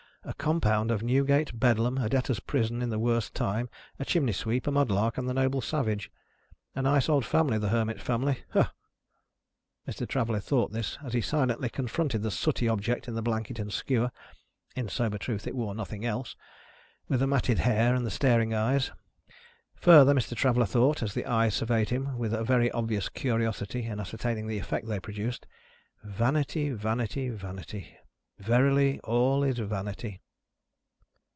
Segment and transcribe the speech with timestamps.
[0.23, 4.67] "A compound of Newgate, Bedlam, a Debtors' Prison in the worst time, a chimney sweep,
[4.67, 6.11] a mudlark, and the Noble Savage!
[6.75, 8.37] A nice old family, the Hermit family.
[8.51, 8.71] Hah!"
[9.87, 10.07] Mr.
[10.07, 14.11] Traveller thought this, as he silently confronted the sooty object in the blanket and skewer
[14.75, 16.35] (in sober truth it wore nothing else),
[17.07, 18.91] with the matted hair and the staring eyes.
[19.77, 20.35] Further, Mr.
[20.37, 24.59] Traveller thought, as the eye surveyed him with a very obvious curiosity in ascertaining the
[24.59, 25.47] effect they produced,
[26.03, 27.97] "Vanity, vanity, vanity!
[28.43, 30.19] Verily, all is vanity!"